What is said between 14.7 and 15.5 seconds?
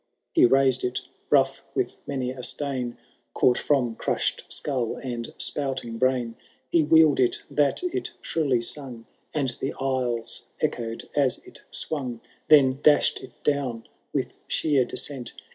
descent.